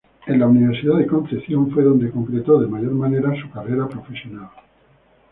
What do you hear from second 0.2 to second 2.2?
En la Universidad de Concepción fue donde